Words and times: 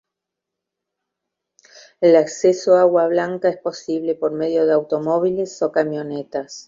El 1.99 2.15
acceso 2.15 2.73
a 2.73 2.81
Agua 2.81 3.07
Blanca 3.07 3.49
es 3.49 3.57
posible 3.57 4.15
por 4.15 4.31
medio 4.31 4.65
de 4.65 4.73
automóviles 4.73 5.61
o 5.61 5.71
camionetas. 5.71 6.59